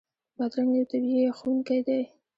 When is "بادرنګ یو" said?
0.37-0.85